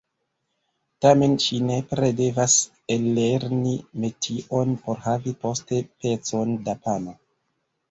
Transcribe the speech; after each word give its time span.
Tamen 1.05 1.35
ŝi 1.43 1.59
nepre 1.65 2.09
devas 2.21 2.55
ellerni 2.95 3.75
metion, 4.07 4.75
por 4.87 4.99
havi 5.07 5.37
poste 5.47 5.85
pecon 6.01 6.59
da 6.67 6.79
pano. 6.89 7.19